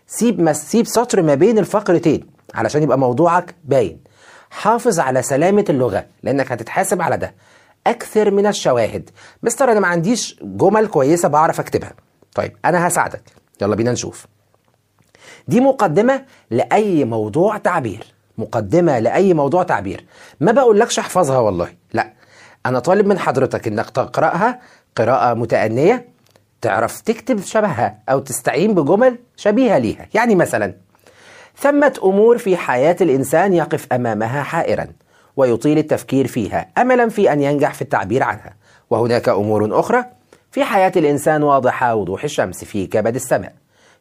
سيب 0.06 0.40
ما 0.40 0.52
سيب 0.52 0.86
سطر 0.86 1.22
ما 1.22 1.34
بين 1.34 1.58
الفقرتين 1.58 2.26
علشان 2.54 2.82
يبقى 2.82 2.98
موضوعك 2.98 3.54
باين. 3.64 4.00
حافظ 4.50 5.00
على 5.00 5.22
سلامة 5.22 5.64
اللغة 5.70 6.04
لأنك 6.22 6.52
هتتحاسب 6.52 7.02
على 7.02 7.16
ده. 7.16 7.34
أكثر 7.86 8.30
من 8.30 8.46
الشواهد. 8.46 9.10
مستر 9.42 9.72
أنا 9.72 9.80
ما 9.80 9.88
عنديش 9.88 10.36
جمل 10.42 10.86
كويسة 10.86 11.28
بعرف 11.28 11.60
أكتبها. 11.60 11.92
طيب 12.34 12.56
أنا 12.64 12.88
هساعدك. 12.88 13.22
يلا 13.62 13.76
بينا 13.76 13.92
نشوف. 13.92 14.26
دي 15.48 15.60
مقدمة 15.60 16.24
لأي 16.50 17.04
موضوع 17.04 17.56
تعبير. 17.56 18.06
مقدمة 18.38 18.98
لأي 18.98 19.34
موضوع 19.34 19.62
تعبير. 19.62 20.04
ما 20.40 20.52
بقولكش 20.52 20.98
احفظها 20.98 21.38
والله. 21.38 21.68
لا 21.92 22.12
أنا 22.68 22.78
طالب 22.78 23.06
من 23.06 23.18
حضرتك 23.18 23.68
إنك 23.68 23.90
تقرأها 23.90 24.60
قراءة 24.96 25.34
متأنية 25.34 26.08
تعرف 26.60 27.00
تكتب 27.00 27.40
شبهها 27.40 27.98
أو 28.08 28.18
تستعين 28.18 28.74
بجمل 28.74 29.18
شبيهة 29.36 29.78
ليها. 29.78 30.06
يعني 30.14 30.34
مثلا 30.34 30.74
ثمة 31.56 32.00
أمور 32.04 32.38
في 32.38 32.56
حياة 32.56 32.96
الإنسان 33.00 33.54
يقف 33.54 33.92
أمامها 33.92 34.42
حائرا 34.42 34.86
ويطيل 35.36 35.78
التفكير 35.78 36.26
فيها 36.26 36.68
أملا 36.78 37.08
في 37.08 37.32
أن 37.32 37.42
ينجح 37.42 37.74
في 37.74 37.82
التعبير 37.82 38.22
عنها. 38.22 38.54
وهناك 38.90 39.28
أمور 39.28 39.80
أخرى 39.80 40.04
في 40.52 40.64
حياة 40.64 40.92
الإنسان 40.96 41.42
واضحة 41.42 41.94
وضوح 41.94 42.24
الشمس 42.24 42.64
في 42.64 42.86
كبد 42.86 43.14
السماء 43.14 43.52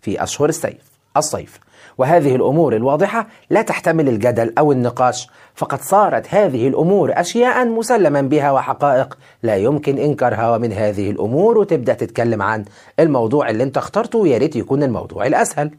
في 0.02 0.24
أشهر 0.24 0.50
الصيف 0.50 0.82
الصيف. 1.18 1.60
وهذه 1.98 2.36
الأمور 2.36 2.76
الواضحة 2.76 3.28
لا 3.50 3.62
تحتمل 3.62 4.10
الجدل 4.10 4.54
أو 4.58 4.72
النقاش. 4.72 5.30
فقد 5.56 5.82
صارت 5.82 6.28
هذه 6.30 6.68
الأمور 6.68 7.12
أشياء 7.16 7.66
مسلما 7.66 8.22
بها 8.22 8.52
وحقائق. 8.52 9.18
لا 9.44 9.56
يمكن 9.56 9.98
إنكارها 9.98 10.56
ومن 10.56 10.74
هذه 10.74 11.12
الأمور 11.12 11.58
وتبدأ 11.58 11.94
تتكلم 11.94 12.42
عن 12.42 12.66
الموضوع 13.00 13.50
اللي 13.50 13.64
انت 13.64 13.78
اخترته 13.78 14.20
ويا 14.20 14.38
ريت 14.38 14.56
يكون 14.56 14.84
الموضوع 14.84 15.26
الأسهل. 15.26 15.72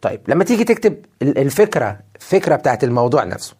طيب 0.00 0.20
لما 0.28 0.44
تيجي 0.44 0.64
تكتب 0.64 0.96
الفكرة 1.22 1.98
الفكرة 2.16 2.56
بتاعت 2.56 2.84
الموضوع 2.84 3.24
نفسه. 3.24 3.54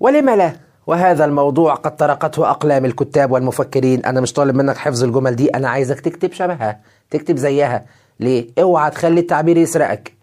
ولم 0.00 0.30
لا؟ 0.30 0.52
وهذا 0.86 1.24
الموضوع 1.24 1.74
قد 1.74 1.96
طرقته 1.96 2.50
أقلام 2.50 2.84
الكتاب 2.84 3.30
والمفكرين. 3.30 4.04
أنا 4.04 4.20
مش 4.20 4.32
طالب 4.32 4.54
منك 4.54 4.76
حفظ 4.76 5.04
الجمل 5.04 5.36
دي 5.36 5.48
أنا 5.48 5.68
عايزك 5.68 6.00
تكتب 6.00 6.32
شبهها 6.32 6.80
تكتب 7.10 7.36
زيها. 7.36 7.84
ليه؟ 8.20 8.48
اوعى 8.58 8.90
تخلي 8.90 9.20
التعبير 9.20 9.56
يسرقك. 9.56 10.17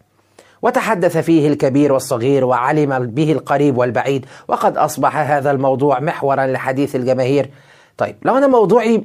وتحدث 0.66 1.16
فيه 1.16 1.48
الكبير 1.48 1.92
والصغير 1.92 2.44
وعلم 2.44 3.06
به 3.06 3.32
القريب 3.32 3.78
والبعيد. 3.78 4.26
وقد 4.48 4.76
أصبح 4.76 5.16
هذا 5.16 5.50
الموضوع 5.50 6.00
محورا 6.00 6.46
لحديث 6.46 6.96
الجماهير. 6.96 7.50
طيب 7.96 8.16
لو 8.22 8.36
أنا 8.38 8.46
موضوعي 8.46 9.04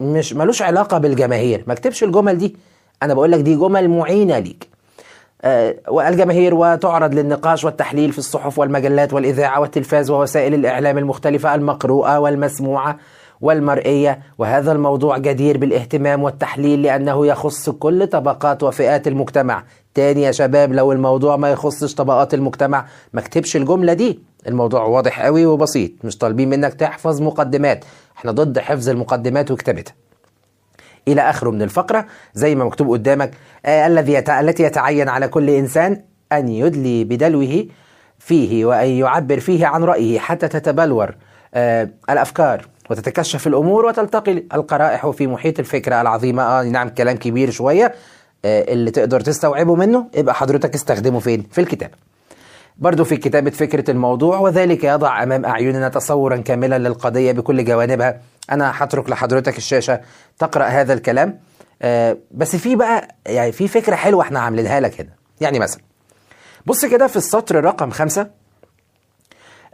مش 0.00 0.34
ملوش 0.34 0.62
علاقة 0.62 0.98
بالجماهير 0.98 1.64
ما 1.66 1.72
اكتبش 1.72 2.04
الجمل 2.04 2.38
دي. 2.38 2.56
أنا 3.02 3.14
بقول 3.14 3.32
لك 3.32 3.40
دي 3.40 3.56
جمل 3.56 3.88
معينة 3.88 4.38
ليك. 4.38 4.68
آه 5.42 5.74
والجماهير 5.88 6.54
وتعرض 6.54 7.14
للنقاش 7.14 7.64
والتحليل 7.64 8.12
في 8.12 8.18
الصحف 8.18 8.58
والمجلات 8.58 9.12
والإذاعة 9.12 9.60
والتلفاز 9.60 10.10
ووسائل 10.10 10.54
الإعلام 10.54 10.98
المختلفة 10.98 11.54
المقروءة 11.54 12.18
والمسموعة 12.18 12.98
والمرئية. 13.40 14.22
وهذا 14.38 14.72
الموضوع 14.72 15.18
جدير 15.18 15.58
بالاهتمام 15.58 16.22
والتحليل 16.22 16.82
لأنه 16.82 17.26
يخص 17.26 17.70
كل 17.70 18.06
طبقات 18.06 18.62
وفئات 18.62 19.08
المجتمع. 19.08 19.64
تاني 19.94 20.22
يا 20.22 20.32
شباب 20.32 20.72
لو 20.72 20.92
الموضوع 20.92 21.36
ما 21.36 21.50
يخصش 21.50 21.94
طبقات 21.94 22.34
المجتمع 22.34 22.86
ما 23.12 23.20
اكتبش 23.20 23.56
الجملة 23.56 23.92
دي. 23.92 24.20
الموضوع 24.48 24.82
واضح 24.84 25.20
قوي 25.20 25.46
وبسيط. 25.46 25.90
مش 26.04 26.18
طالبين 26.18 26.50
منك 26.50 26.74
تحفظ 26.74 27.22
مقدمات. 27.22 27.84
إحنا 28.16 28.32
ضد 28.32 28.58
حفظ 28.58 28.88
المقدمات 28.88 29.50
وكتابتها 29.50 29.94
إلى 31.08 31.20
آخره 31.30 31.50
من 31.50 31.62
الفقرة 31.62 32.06
زي 32.34 32.54
ما 32.54 32.64
مكتوب 32.64 32.90
قدامك 32.90 33.30
آه 33.66 33.86
الذي. 33.86 34.18
التي 34.18 34.62
يتعين 34.62 35.08
على 35.08 35.28
كل 35.28 35.50
إنسان 35.50 36.02
أن 36.32 36.48
يدلي 36.48 37.04
بدلوه 37.04 37.66
فيه 38.18 38.64
وأن 38.64 38.88
يعبر 38.88 39.40
فيه 39.40 39.66
عن 39.66 39.84
رأيه 39.84 40.18
حتى 40.18 40.48
تتبلور 40.48 41.14
آه 41.54 41.88
الأفكار 42.10 42.66
وتتكشف 42.90 43.46
الأمور 43.46 43.86
وتلتقي 43.86 44.32
القرائح 44.54 45.10
في 45.10 45.26
محيط 45.26 45.58
الفكرة 45.58 46.00
العظيمة. 46.00 46.42
آه 46.42 46.62
نعم 46.62 46.88
كلام 46.88 47.16
كبير 47.16 47.50
شوية 47.50 47.84
آه 47.84 47.92
اللي 48.44 48.90
تقدر 48.90 49.20
تستوعبه 49.20 49.74
منه 49.74 50.06
يبقى 50.14 50.34
حضرتك 50.34 50.74
استخدمه 50.74 51.20
فين؟ 51.20 51.46
في 51.50 51.60
الكتابة. 51.60 51.94
برضو 52.78 53.04
في 53.04 53.16
كتابة 53.16 53.50
فكرة 53.50 53.90
الموضوع 53.90 54.38
وذلك 54.38 54.84
يضع 54.84 55.22
أمام 55.22 55.44
أعيننا 55.44 55.88
تصورا 55.88 56.36
كاملا 56.36 56.78
للقضية 56.78 57.32
بكل 57.32 57.64
جوانبها. 57.64 58.20
أنا 58.50 58.72
هترك 58.74 59.10
لحضرتك 59.10 59.58
الشاشة 59.58 60.00
تقرأ 60.38 60.64
هذا 60.64 60.92
الكلام. 60.92 61.40
آه 61.82 62.16
بس 62.30 62.56
في 62.56 62.76
بقى 62.76 63.08
يعني 63.26 63.52
في 63.52 63.68
فكرة 63.68 63.94
حلوة 63.94 64.22
إحنا 64.22 64.40
عاملينها 64.40 64.80
لك 64.80 65.00
هنا. 65.00 65.10
يعني 65.40 65.58
مثلا 65.58 65.80
بص 66.66 66.84
كده 66.84 67.06
في 67.06 67.16
السطر 67.16 67.64
رقم 67.64 67.90
خمسة. 67.90 68.30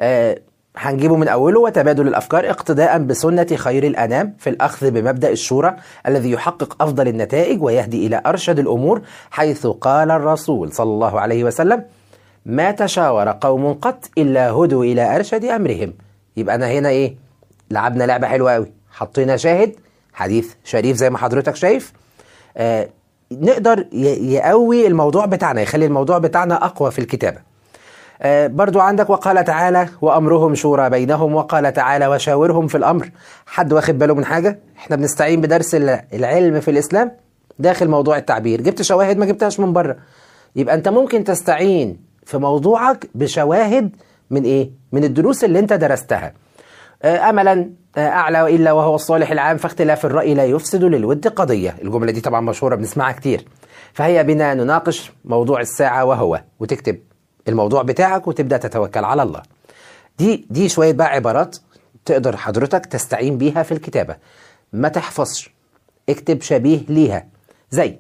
آه 0.00 0.38
هنجيبه 0.80 1.16
من 1.16 1.28
أوله 1.28 1.60
وتبادل 1.60 2.08
الأفكار 2.08 2.50
اقتداء 2.50 2.98
بسنة 2.98 3.46
خير 3.54 3.84
الأنام 3.86 4.34
في 4.38 4.50
الأخذ 4.50 4.90
بمبدأ 4.90 5.30
الشورى 5.30 5.76
الذي 6.06 6.30
يحقق 6.30 6.82
أفضل 6.82 7.08
النتائج 7.08 7.62
ويهدي 7.62 8.06
إلى 8.06 8.22
أرشد 8.26 8.58
الأمور 8.58 9.02
حيث 9.30 9.66
قال 9.66 10.10
الرسول 10.10 10.72
صلى 10.72 10.90
الله 10.90 11.20
عليه 11.20 11.44
وسلم 11.44 11.84
ما 12.46 12.70
تشاور 12.70 13.28
قوم 13.40 13.72
قط 13.72 14.04
إلا 14.18 14.50
هدوا 14.50 14.84
إلى 14.84 15.16
أرشد 15.16 15.44
أمرهم. 15.44 15.94
يبقى 16.36 16.54
أنا 16.54 16.70
هنا 16.70 16.88
إيه؟ 16.88 17.16
لعبنا 17.70 18.04
لعبة 18.04 18.26
حلوة 18.26 18.52
قوي 18.52 18.72
حطينا 18.90 19.36
شاهد 19.36 19.72
حديث 20.12 20.52
شريف 20.64 20.96
زي 20.96 21.10
ما 21.10 21.18
حضرتك 21.18 21.56
شايف. 21.56 21.92
آه 22.56 22.88
نقدر 23.32 23.86
يقوي 23.92 24.86
الموضوع 24.86 25.26
بتاعنا 25.26 25.60
يخلي 25.60 25.86
الموضوع 25.86 26.18
بتاعنا 26.18 26.64
أقوى 26.64 26.90
في 26.90 26.98
الكتابة. 26.98 27.47
برضو 28.24 28.80
عندك 28.80 29.10
وقال 29.10 29.44
تعالى 29.44 29.88
وأمرهم 30.02 30.54
شورى 30.54 30.90
بينهم 30.90 31.34
وقال 31.34 31.72
تعالى 31.72 32.06
وشاورهم 32.06 32.66
في 32.66 32.76
الأمر. 32.76 33.10
حد 33.46 33.72
واخد 33.72 33.98
باله 33.98 34.14
من 34.14 34.24
حاجة؟ 34.24 34.58
إحنا 34.78 34.96
بنستعين 34.96 35.40
بدرس 35.40 35.74
العلم 36.14 36.60
في 36.60 36.70
الإسلام 36.70 37.12
داخل 37.58 37.88
موضوع 37.88 38.16
التعبير. 38.16 38.60
جبت 38.60 38.82
شواهد 38.82 39.18
ما 39.18 39.26
جبتهاش 39.26 39.60
من 39.60 39.72
بره. 39.72 39.96
يبقى 40.56 40.74
أنت 40.74 40.88
ممكن 40.88 41.24
تستعين 41.24 42.00
في 42.26 42.38
موضوعك 42.38 43.08
بشواهد 43.14 43.96
من 44.30 44.42
إيه؟ 44.42 44.70
من 44.92 45.04
الدروس 45.04 45.44
اللي 45.44 45.58
أنت 45.58 45.72
درستها. 45.72 46.32
آه 47.02 47.30
أملا 47.30 47.70
آه 47.96 48.08
أعلى 48.08 48.42
وإلا 48.42 48.72
وهو 48.72 48.94
الصالح 48.94 49.30
العام 49.30 49.56
فاختلاف 49.56 50.06
الرأي 50.06 50.34
لا 50.34 50.44
يفسد 50.44 50.84
للود 50.84 51.28
قضية. 51.28 51.76
الجملة 51.82 52.12
دي 52.12 52.20
طبعا 52.20 52.40
مشهورة 52.40 52.74
بنسمعها 52.74 53.12
كتير. 53.12 53.44
فهي 53.92 54.24
بنا 54.24 54.54
نناقش 54.54 55.12
موضوع 55.24 55.60
الساعة 55.60 56.04
وهو. 56.04 56.42
وتكتب. 56.60 57.07
الموضوع 57.48 57.82
بتاعك 57.82 58.28
وتبدأ 58.28 58.56
تتوكل 58.56 59.04
على 59.04 59.22
الله. 59.22 59.42
دي 60.18 60.46
دي 60.50 60.68
شوية 60.68 60.92
بقى 60.92 61.06
عبارات 61.08 61.56
تقدر 62.04 62.36
حضرتك 62.36 62.86
تستعين 62.86 63.38
بيها 63.38 63.62
في 63.62 63.72
الكتابة. 63.72 64.16
ما 64.72 64.88
تحفظش. 64.88 65.50
اكتب 66.08 66.42
شبيه 66.42 66.80
ليها. 66.88 67.26
زي 67.70 67.98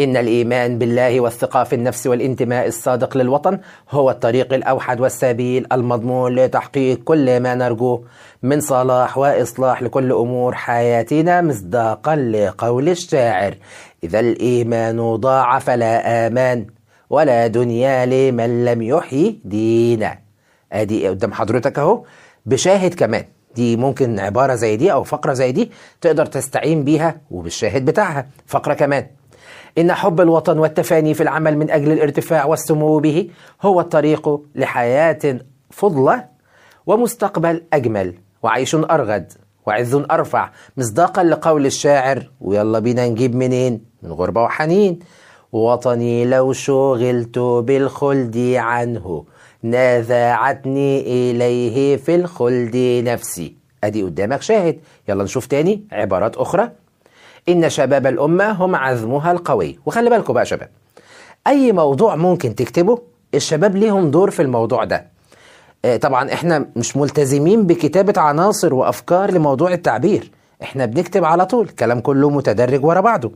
إن 0.00 0.16
الإيمان 0.16 0.78
بالله 0.78 1.20
والثقة 1.20 1.64
في 1.64 1.74
النفس 1.74 2.06
والانتماء 2.06 2.66
الصادق 2.66 3.16
للوطن 3.16 3.58
هو 3.90 4.10
الطريق 4.10 4.52
الأوحد 4.54 5.00
والسبيل 5.00 5.66
المضمون 5.72 6.34
لتحقيق 6.34 6.98
كل 7.04 7.40
ما 7.40 7.54
نرجوه 7.54 8.04
من 8.42 8.60
صلاح 8.60 9.18
وإصلاح 9.18 9.82
لكل 9.82 10.12
أمور 10.12 10.54
حياتنا 10.54 11.40
مصداقا 11.42 12.16
لقول 12.16 12.88
الشاعر 12.88 13.54
إذا 14.04 14.20
الإيمان 14.20 15.16
ضاع 15.16 15.58
فلا 15.58 16.26
آمان. 16.26 16.66
ولا 17.10 17.46
دنيا 17.46 18.06
لمن 18.06 18.64
لم 18.64 18.82
يحيي 18.82 19.40
دينا 19.44 20.18
ادي 20.72 21.08
قدام 21.08 21.32
حضرتك 21.32 21.78
أهو. 21.78 22.04
بشاهد 22.46 22.94
كمان. 22.94 23.24
دي 23.54 23.76
ممكن 23.76 24.18
عبارة 24.18 24.54
زي 24.54 24.76
دي 24.76 24.92
أو 24.92 25.04
فقرة 25.04 25.32
زي 25.32 25.52
دي 25.52 25.70
تقدر 26.00 26.26
تستعين 26.26 26.84
بيها 26.84 27.20
وبالشاهد 27.30 27.84
بتاعها. 27.84 28.26
فقرة 28.46 28.74
كمان. 28.74 29.06
إن 29.78 29.92
حب 29.92 30.20
الوطن 30.20 30.58
والتفاني 30.58 31.14
في 31.14 31.22
العمل 31.22 31.58
من 31.58 31.70
أجل 31.70 31.92
الارتفاع 31.92 32.44
والسمو 32.44 32.98
به 32.98 33.30
هو 33.62 33.80
الطريق 33.80 34.40
لحياة 34.54 35.40
فضلة 35.70 36.24
ومستقبل 36.86 37.62
أجمل. 37.72 38.14
وعيش 38.42 38.74
أرغد 38.74 39.32
وعز 39.66 39.94
أرفع. 39.94 40.50
مصداقا 40.76 41.22
لقول 41.24 41.66
الشاعر. 41.66 42.30
ويلا 42.40 42.78
بينا 42.78 43.08
نجيب 43.08 43.34
منين؟ 43.34 43.84
من 44.02 44.12
غربة 44.12 44.42
وحنين. 44.42 44.98
وطني 45.52 46.24
لو 46.24 46.52
شغلت 46.52 47.38
بالخلد 47.38 48.36
عنه 48.56 49.24
نازعتني 49.62 51.00
إليه 51.00 51.96
في 51.96 52.14
الخلد 52.14 52.76
نفسي. 53.04 53.54
أدي 53.84 54.02
قدامك 54.02 54.42
شاهد. 54.42 54.78
يلا 55.08 55.24
نشوف 55.24 55.46
تاني 55.46 55.82
عبارات 55.92 56.36
أخرى. 56.36 56.70
إن 57.48 57.70
شباب 57.70 58.06
الأمة 58.06 58.50
هم 58.50 58.76
عزمها 58.76 59.32
القوي. 59.32 59.78
وخلي 59.86 60.10
بالكم 60.10 60.34
بقى 60.34 60.46
شباب 60.46 60.68
أي 61.46 61.72
موضوع 61.72 62.16
ممكن 62.16 62.54
تكتبه 62.54 62.98
الشباب 63.34 63.76
ليهم 63.76 64.10
دور 64.10 64.30
في 64.30 64.42
الموضوع 64.42 64.84
ده. 64.84 65.06
آه، 65.84 65.96
طبعا 65.96 66.32
إحنا 66.32 66.66
مش 66.76 66.96
ملتزمين 66.96 67.66
بكتابة 67.66 68.20
عناصر 68.20 68.74
وأفكار 68.74 69.30
لموضوع 69.30 69.72
التعبير. 69.72 70.30
إحنا 70.62 70.86
بنكتب 70.86 71.24
على 71.24 71.46
طول 71.46 71.68
كلام 71.68 72.00
كله 72.00 72.30
متدرج 72.30 72.84
ورا 72.84 73.00
بعضه. 73.00 73.32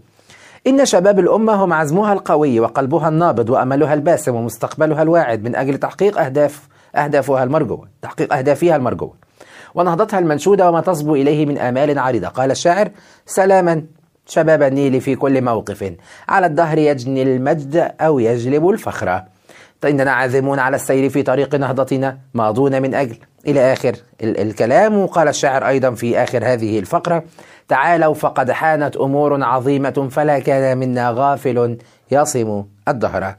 إن 0.67 0.85
شباب 0.85 1.19
الأمة 1.19 1.53
هم 1.53 1.73
عزمها 1.73 2.13
القوي 2.13 2.61
وقلبها 2.61 3.09
النابض 3.09 3.51
وأملها 3.51 3.95
الباسم 3.95 4.35
ومستقبلها 4.35 5.03
الواعد 5.03 5.45
من 5.45 5.57
أجل 5.57 5.79
تحقيق 5.79 6.21
أهداف 6.21 6.69
أهدافها 6.97 7.45
المرجوة 7.45 7.89
تحقيق 8.03 8.35
أهدافها 8.35 8.77
المرجوة 8.77 9.15
ونهضتها 9.75 10.19
المنشودة 10.19 10.69
وما 10.69 10.81
تصبو 10.81 11.15
إليه 11.15 11.47
من 11.47 11.59
آمال 11.59 11.99
عريضة. 11.99 12.29
قال 12.29 12.51
الشاعر 12.51 12.91
سلاما 13.27 13.83
شباب 14.27 14.63
النيل 14.63 15.01
في 15.01 15.17
كل 15.17 15.43
موقف. 15.45 15.93
على 16.29 16.47
الدهر 16.47 16.79
يجني 16.79 17.23
المجد 17.23 17.93
أو 18.01 18.19
يجلب 18.19 18.69
الفخر. 18.69 19.23
فإننا 19.83 20.13
عازمون 20.13 20.59
على 20.59 20.77
السير 20.77 21.11
في 21.11 21.23
طريق 21.23 21.55
نهضتنا 21.55 22.19
ماضون 22.35 22.83
من 22.83 22.95
أجل 22.95 23.17
إلى 23.47 23.73
آخر 23.73 23.97
ال- 24.23 24.41
الكلام. 24.41 24.99
وقال 24.99 25.29
الشاعر 25.29 25.69
أيضا 25.69 25.91
في 25.91 26.19
آخر 26.23 26.45
هذه 26.53 26.79
الفقرة 26.79 27.25
تعالوا 27.69 28.15
فقد 28.15 28.51
حانت 28.51 28.97
أمور 28.97 29.45
عظيمة 29.45 30.09
فلا 30.11 30.39
كان 30.39 30.79
منا 30.79 31.11
غافل 31.11 31.79
يصم 32.11 32.65
الدهر. 32.89 33.35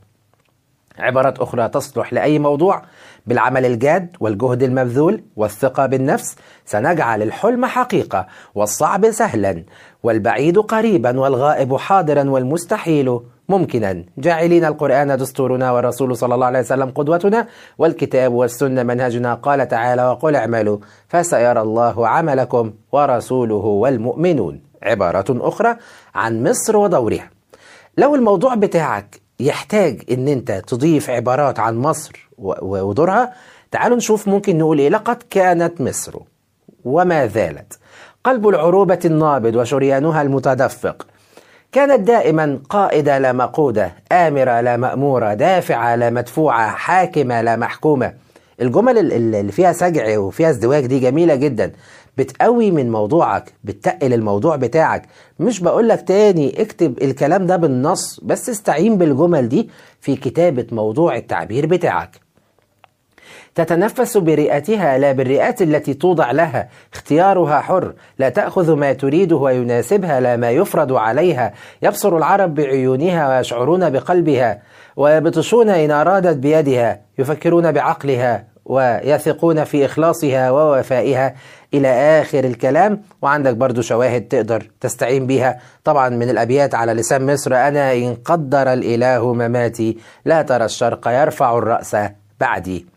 عبارات 0.99 1.39
أخرى 1.39 1.69
تصلح 1.69 2.13
لأي 2.13 2.39
موضوع 2.39 2.81
بالعمل 3.27 3.65
الجاد 3.65 4.15
والجهد 4.19 4.63
المبذول 4.63 5.23
والثقة 5.35 5.85
بالنفس 5.85 6.35
سنجعل 6.65 7.21
الحلم 7.21 7.65
حقيقة 7.65 8.27
والصعب 8.55 9.11
سهلا 9.11 9.63
والبعيد 10.03 10.57
قريبا 10.59 11.19
والغائب 11.19 11.75
حاضرا 11.77 12.29
والمستحيل 12.29 13.19
ممكنا. 13.49 14.03
جاعلين 14.17 14.65
القرآن 14.65 15.17
دستورنا 15.17 15.71
والرسول 15.71 16.17
صلى 16.17 16.35
الله 16.35 16.45
عليه 16.45 16.59
وسلم 16.59 16.89
قدوتنا 16.89 17.47
والكتاب 17.77 18.33
والسنة 18.33 18.83
منهجنا. 18.83 19.33
قال 19.33 19.67
تعالى 19.67 20.05
وقل 20.05 20.35
اعملوا 20.35 20.77
فسيرى 21.07 21.61
الله 21.61 22.07
عملكم 22.07 22.73
ورسوله 22.91 23.55
والمؤمنون. 23.55 24.61
عبارات 24.83 25.29
أخرى 25.29 25.75
عن 26.15 26.43
مصر 26.43 26.77
ودورها. 26.77 27.29
لو 27.97 28.15
الموضوع 28.15 28.55
بتاعك 28.55 29.21
يحتاج 29.39 30.01
إن 30.11 30.27
أنت 30.27 30.51
تضيف 30.51 31.09
عبارات 31.09 31.59
عن 31.59 31.77
مصر 31.77 32.29
ودورها 32.37 33.33
تعالوا 33.71 33.97
نشوف 33.97 34.27
ممكن 34.27 34.57
نقول 34.57 34.79
إيه. 34.79 34.89
لقد 34.89 35.23
كانت 35.29 35.81
مصر 35.81 36.19
وما 36.85 37.27
زالت. 37.27 37.79
قلب 38.23 38.47
العروبة 38.47 38.99
النابض 39.05 39.55
وشريانها 39.55 40.21
المتدفق. 40.21 41.07
كانت 41.73 41.99
دائما 42.07 42.59
قائدة 42.69 43.17
لا 43.19 43.31
مقودة 43.33 43.91
آمرة 44.11 44.61
لا 44.61 44.77
مأمورة 44.77 45.33
دافعة 45.33 45.95
لا 45.95 46.09
مدفوعة 46.09 46.69
حاكمة 46.69 47.41
لا 47.41 47.55
محكومة. 47.55 48.13
الجمل 48.61 48.97
ال- 48.97 49.13
ال- 49.13 49.35
اللي 49.35 49.51
فيها 49.51 49.73
سجع 49.73 50.17
وفيها 50.19 50.49
ازدواج 50.49 50.85
دي 50.85 50.99
جميلة 50.99 51.35
جدا. 51.35 51.71
بتقوي 52.17 52.71
من 52.71 52.91
موضوعك 52.91 53.53
بتقل 53.63 54.13
الموضوع 54.13 54.55
بتاعك. 54.55 55.03
مش 55.39 55.59
بقولك 55.59 56.07
تاني 56.07 56.61
اكتب 56.61 57.01
الكلام 57.01 57.45
ده 57.47 57.55
بالنص 57.55 58.19
بس 58.23 58.49
استعين 58.49 58.97
بالجمل 58.97 59.49
دي 59.49 59.69
في 60.01 60.15
كتابة 60.15 60.67
موضوع 60.71 61.15
التعبير 61.15 61.65
بتاعك. 61.65 62.22
تتنفس 63.55 64.17
برئتها 64.17 64.97
لا 64.97 65.11
بالرئات 65.11 65.61
التي 65.61 65.93
توضع 65.93 66.31
لها. 66.31 66.69
اختيارها 66.93 67.59
حر. 67.59 67.93
لا 68.19 68.29
تأخذ 68.29 68.75
ما 68.75 68.93
تريده 68.93 69.35
ويناسبها 69.35 70.19
لا 70.19 70.35
ما 70.35 70.51
يفرض 70.51 70.93
عليها. 70.93 71.53
يبصر 71.81 72.17
العرب 72.17 72.55
بعيونها 72.55 73.37
ويشعرون 73.37 73.89
بقلبها 73.89 74.61
ويبطشون 74.95 75.69
إن 75.69 75.91
أرادت 75.91 76.37
بيدها 76.37 76.99
يفكرون 77.19 77.71
بعقلها 77.71 78.43
ويثقون 78.65 79.63
في 79.63 79.85
إخلاصها 79.85 80.51
ووفائها. 80.51 81.35
إلى 81.73 81.87
آخر 82.21 82.43
الكلام 82.43 83.01
وعندك 83.21 83.55
برضو 83.55 83.81
شواهد 83.81 84.21
تقدر 84.27 84.69
تستعين 84.81 85.27
بيها. 85.27 85.59
طبعا 85.83 86.09
من 86.09 86.29
الأبيات 86.29 86.75
على 86.75 86.93
لسان 86.93 87.33
مصر 87.33 87.55
أنا 87.55 87.93
إن 87.93 88.15
قدر 88.25 88.73
الإله 88.73 89.33
مماتي 89.33 89.97
لا 90.25 90.41
ترى 90.41 90.65
الشرق 90.65 91.07
يرفع 91.07 91.57
الرأس 91.57 91.97
بعدي. 92.39 92.92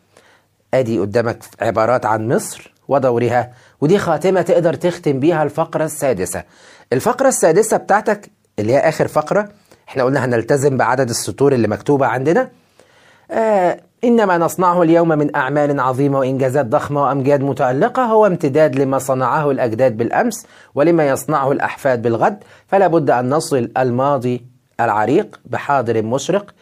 أدي 0.75 0.99
قدامك 0.99 1.45
عبارات 1.61 2.07
عن 2.07 2.29
مصر 2.29 2.73
ودورها 2.89 3.53
ودي 3.81 3.99
خاتمة 3.99 4.43
تقدر 4.43 4.75
تختم 4.75 5.21
بيها 5.21 5.43
الفقرة 5.43 5.85
السادسة. 5.85 6.45
الفقرة 6.93 7.29
السادسة 7.29 7.77
بتاعتك 7.77 8.31
اللي 8.59 8.73
هي 8.73 8.79
آخر 8.79 9.09
فقرة 9.09 9.49
إحنا 9.89 10.03
قلنا 10.03 10.25
هنلتزم 10.25 10.77
بعدد 10.77 11.09
السطور 11.09 11.53
اللي 11.53 11.69
مكتوبة 11.69 12.07
عندنا. 12.07 12.49
آه 13.31 13.81
إنما 14.05 14.39
نصنعه 14.39 14.83
اليوم 14.83 15.09
من 15.09 15.37
أعمال 15.37 15.81
عظيمة 15.81 16.19
وإنجازات 16.19 16.67
ضخمة 16.67 17.03
وأمجاد 17.03 17.41
متألقة 17.41 18.03
هو 18.05 18.27
امتداد 18.27 18.77
لما 18.77 18.99
صنعه 18.99 19.51
الأجداد 19.51 19.97
بالأمس 19.97 20.47
ولما 20.75 21.09
يصنعه 21.09 21.53
الأحفاد 21.53 22.03
بالغد. 22.03 22.45
فلا 22.67 22.87
بد 22.87 23.11
أن 23.11 23.29
نصل 23.31 23.71
الماضي 23.79 24.47
العريق 24.81 25.41
بحاضر 25.45 26.03
مشرق 26.03 26.55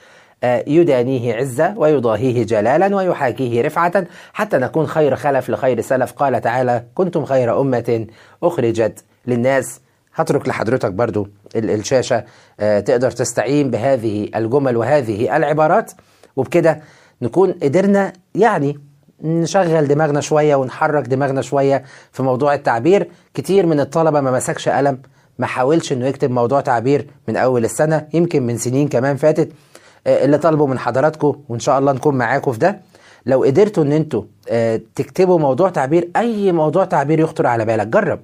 يدانيه 0.67 1.35
عزة 1.35 1.75
ويضاهيه 1.79 2.43
جلالا 2.47 2.97
ويحاكيه 2.97 3.63
رفعة. 3.63 4.07
حتى 4.33 4.57
نكون 4.59 4.87
خير 4.87 5.17
خلف 5.17 5.51
لخير 5.51 5.81
سلف. 5.81 6.13
قال 6.13 6.41
تعالى 6.41 6.85
كنتم 6.95 7.25
خير 7.25 7.61
أمة 7.61 8.07
أخرجت 8.43 9.05
للناس. 9.27 9.81
هترك 10.15 10.49
لحضرتك 10.49 10.93
برضو 10.93 11.29
ال- 11.57 11.71
الشاشة. 11.71 12.25
آه، 12.61 12.81
تقدر 12.81 13.11
تستعين 13.11 13.71
بهذه 13.71 14.29
الجمل 14.37 14.77
وهذه 14.77 15.37
العبارات. 15.37 15.93
وبكده 16.37 16.81
نكون 17.23 17.53
قدرنا 17.63 18.13
يعني 18.35 18.79
نشغل 19.23 19.89
دماغنا 19.89 20.21
شوية 20.21 20.55
ونحرك 20.55 21.07
دماغنا 21.07 21.43
شوية 21.43 21.85
في 22.13 22.23
موضوع 22.23 22.55
التعبير. 22.55 23.09
كتير 23.35 23.67
من 23.67 23.81
الطلبة 23.81 24.21
ما 24.21 24.31
مسكش 24.31 24.69
قلم 24.69 24.99
ما 25.39 25.47
حاولش 25.47 25.93
إنه 25.93 26.07
يكتب 26.07 26.31
موضوع 26.31 26.61
تعبير 26.61 27.07
من 27.29 27.37
أول 27.37 27.65
السنة 27.65 28.07
يمكن 28.15 28.43
من 28.43 28.59
سنين 28.59 28.89
كمان 28.89 29.17
فاتت. 29.17 29.49
آه، 29.49 29.55
اللي 30.07 30.39
طالبه 30.39 30.67
من 30.67 30.79
حضراتكم 30.79 31.37
وإن 31.49 31.59
شاء 31.61 31.79
الله 31.79 31.93
نكون 31.93 32.15
معاكم 32.15 32.53
في 32.53 32.59
ده. 32.59 32.81
لو 33.27 33.43
قدرتوا 33.45 33.83
إن 33.85 33.93
أنتوا 33.93 34.23
آه، 34.49 34.81
تكتبوا 34.95 35.39
موضوع 35.39 35.69
تعبير 35.71 36.11
أي 36.17 36.53
موضوع 36.53 36.85
تعبير 36.85 37.21
يخطر 37.21 37.47
على 37.47 37.65
بالك 37.65 37.87
جرب. 37.87 38.21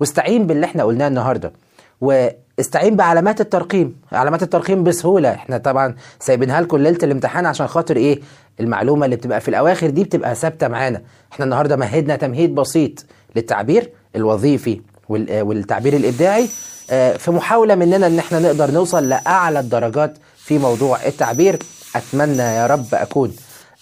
واستعين 0.00 0.46
باللي 0.46 0.66
إحنا 0.66 0.84
قلناه 0.84 1.08
النهارده. 1.08 1.52
واستعين 2.00 2.96
بعلامات 2.96 3.40
الترقيم. 3.40 3.96
علامات 4.12 4.42
الترقيم 4.42 4.84
بسهولة. 4.84 5.34
إحنا 5.34 5.58
طبعا 5.58 5.94
سايبينها 6.20 6.60
لكم 6.60 6.76
ليلة 6.76 6.98
الامتحان 7.02 7.46
عشان 7.46 7.66
خاطر 7.66 7.96
إيه؟ 7.96 8.20
المعلومة 8.60 9.04
اللي 9.04 9.16
بتبقى 9.16 9.40
في 9.40 9.48
الأواخر 9.48 9.90
دي 9.90 10.04
بتبقى 10.04 10.34
ثابتة 10.34 10.68
معانا. 10.68 11.02
إحنا 11.32 11.44
النهارده 11.44 11.76
مهدنا 11.76 12.16
تمهيد 12.16 12.54
بسيط 12.54 13.04
للتعبير 13.36 13.90
الوظيفي 14.16 14.80
آه، 15.30 15.42
والتعبير 15.42 15.96
الإبداعي. 15.96 16.48
آه، 16.90 17.16
في 17.16 17.30
محاولة 17.30 17.74
مننا 17.74 18.06
إن 18.06 18.18
إحنا 18.18 18.38
نقدر 18.40 18.70
نوصل 18.70 19.08
لأعلى 19.08 19.60
الدرجات 19.60 20.18
في 20.52 20.58
موضوع 20.58 21.06
التعبير. 21.06 21.58
أتمنى 21.96 22.42
يا 22.42 22.66
رب 22.66 22.94
أكون 22.94 23.36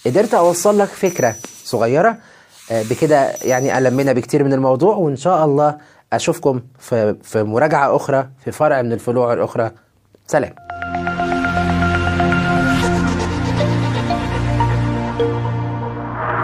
قدرت 0.07 0.35
أوصل 0.35 0.79
لك 0.79 0.89
فكرة 0.89 1.35
صغيرة. 1.65 2.17
آه، 2.71 2.83
بكده 2.83 3.33
يعني 3.43 3.79
ألمنا 3.79 4.13
بكتير 4.13 4.45
من 4.45 4.53
الموضوع 4.53 4.97
وإن 4.97 5.17
شاء 5.17 5.45
الله 5.45 5.79
أشوفكم 6.13 6.61
في 6.79 7.17
في 7.23 7.43
مراجعة 7.43 7.97
أخرى 7.97 8.29
في 8.45 8.53
فرع 8.53 8.83
من 8.83 8.93
الفروع 8.93 9.33
الأخرى. 9.33 9.71
سلام. 10.27 10.55